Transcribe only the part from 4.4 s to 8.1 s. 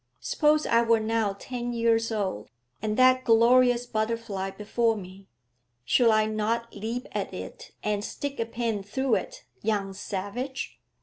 before me; should I not leap at it and